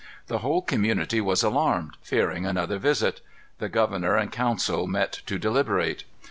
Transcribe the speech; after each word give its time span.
The 0.25 0.39
whole 0.39 0.63
community 0.63 1.21
was 1.21 1.43
alarmed, 1.43 1.95
fearing 2.01 2.43
another 2.43 2.79
visit. 2.79 3.21
The 3.59 3.69
governor 3.69 4.15
and 4.15 4.31
council 4.31 4.87
met 4.87 5.21
to 5.27 5.37
deliberate. 5.37 6.05